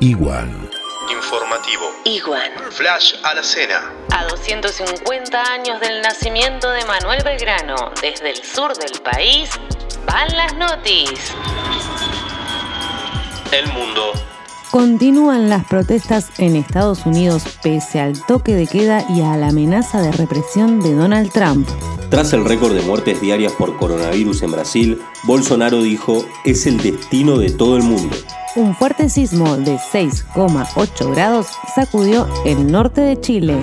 [0.00, 0.70] Igual.
[1.10, 1.90] Informativo.
[2.04, 2.52] Igual.
[2.70, 3.92] Flash a la cena.
[4.10, 9.50] A 250 años del nacimiento de Manuel Belgrano, desde el sur del país,
[10.06, 11.32] van las noticias.
[13.52, 14.12] El mundo.
[14.74, 20.02] Continúan las protestas en Estados Unidos pese al toque de queda y a la amenaza
[20.02, 21.68] de represión de Donald Trump.
[22.10, 27.38] Tras el récord de muertes diarias por coronavirus en Brasil, Bolsonaro dijo, es el destino
[27.38, 28.16] de todo el mundo.
[28.56, 33.62] Un fuerte sismo de 6,8 grados sacudió el norte de Chile.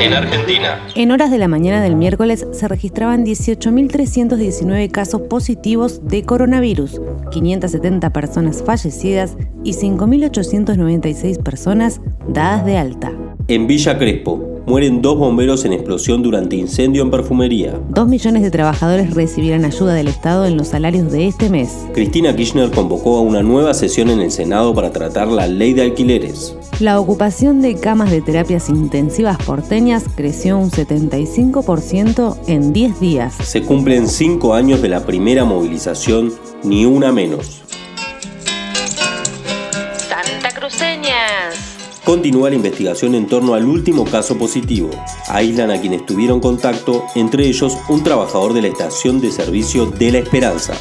[0.00, 0.80] En Argentina.
[0.94, 7.00] En horas de la mañana del miércoles se registraban 18.319 casos positivos de coronavirus,
[7.32, 13.12] 570 personas fallecidas y 5.896 personas dadas de alta.
[13.48, 17.80] En Villa Crespo, mueren dos bomberos en explosión durante incendio en perfumería.
[17.88, 21.86] Dos millones de trabajadores recibirán ayuda del Estado en los salarios de este mes.
[21.94, 25.82] Cristina Kirchner convocó a una nueva sesión en el Senado para tratar la ley de
[25.82, 26.54] alquileres.
[26.80, 33.34] La ocupación de camas de terapias intensivas porteñas creció un 75% en 10 días.
[33.42, 36.32] Se cumplen cinco años de la primera movilización,
[36.62, 37.64] ni una menos.
[42.08, 44.88] Continúa la investigación en torno al último caso positivo.
[45.28, 50.12] Aíslan a quienes tuvieron contacto, entre ellos un trabajador de la estación de servicio de
[50.12, 50.72] La Esperanza.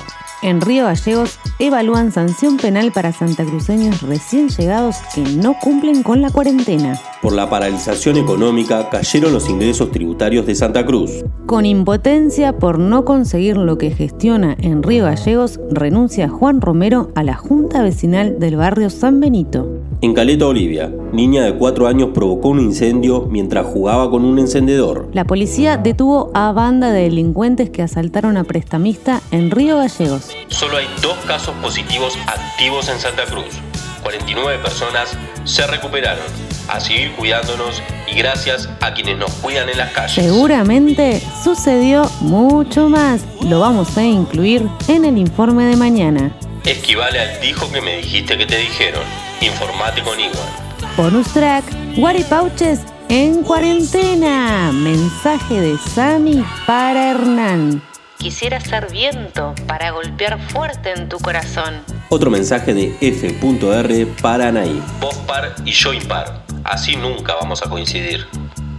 [0.41, 6.29] En Río Gallegos evalúan sanción penal para santacruceños recién llegados que no cumplen con la
[6.31, 6.97] cuarentena.
[7.21, 11.11] Por la paralización económica cayeron los ingresos tributarios de Santa Cruz.
[11.45, 17.23] Con impotencia por no conseguir lo que gestiona en Río Gallegos, renuncia Juan Romero a
[17.23, 19.76] la Junta Vecinal del barrio San Benito.
[19.99, 25.09] En Caleta, Olivia, niña de 4 años provocó un incendio mientras jugaba con un encendedor.
[25.11, 30.35] La policía detuvo a banda de delincuentes que asaltaron a prestamista en Río Gallegos.
[30.49, 33.59] Solo hay dos casos positivos activos en Santa Cruz.
[34.03, 36.25] 49 personas se recuperaron.
[36.69, 37.81] A seguir cuidándonos
[38.11, 40.13] y gracias a quienes nos cuidan en las calles.
[40.13, 43.25] Seguramente sucedió mucho más.
[43.41, 46.37] Lo vamos a incluir en el informe de mañana.
[46.65, 49.26] Equivale al dijo que me dijiste que te dijeron.
[49.41, 50.49] Informate con Igual.
[50.95, 51.63] Bonus track,
[51.95, 54.71] Guaripauches en cuarentena.
[54.73, 57.81] Mensaje de Sami para Hernán.
[58.17, 61.83] Quisiera ser viento para golpear fuerte en tu corazón.
[62.09, 64.05] Otro mensaje de F.R.
[64.21, 64.81] para Anaí.
[64.99, 66.41] Vos par y yo impar.
[66.63, 68.27] Así nunca vamos a coincidir.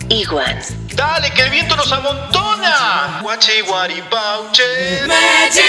[0.09, 0.59] Igual.
[0.95, 3.21] ¡Dale, que el viento nos amontona!
[3.23, 4.63] Guachi, guaripauche.
[5.07, 5.68] Magic.